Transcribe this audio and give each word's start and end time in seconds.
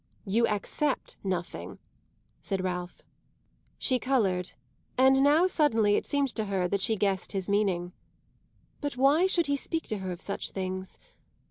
"You 0.25 0.47
accept 0.47 1.17
nothing," 1.23 1.77
said 2.41 2.63
Ralph. 2.63 3.03
She 3.77 3.99
coloured, 3.99 4.53
and 4.97 5.21
now 5.21 5.45
suddenly 5.45 5.93
it 5.93 6.07
seemed 6.07 6.29
to 6.29 6.45
her 6.45 6.67
that 6.69 6.81
she 6.81 6.95
guessed 6.95 7.33
his 7.33 7.47
meaning. 7.47 7.93
But 8.79 8.97
why 8.97 9.27
should 9.27 9.45
he 9.45 9.55
speak 9.55 9.83
to 9.89 9.99
her 9.99 10.11
of 10.11 10.19
such 10.23 10.49
things? 10.49 10.97